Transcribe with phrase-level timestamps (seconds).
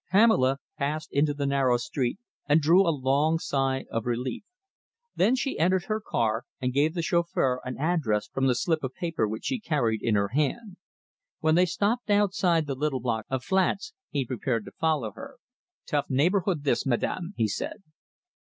[0.09, 2.17] Pamela passed into the narrow street
[2.49, 4.41] and drew a long sigh of relief.
[5.15, 8.95] Then she entered her car and gave the chauffeur an address from the slip of
[8.95, 10.77] paper which she carried in her hand.
[11.39, 15.35] When they stopped outside the little block of flats he prepared to follow her.
[15.87, 17.83] "Tough neighbourhood this, madam," he said.